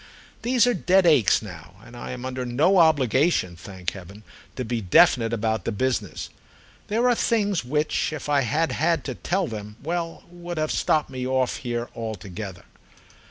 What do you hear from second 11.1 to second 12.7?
me off here altogether.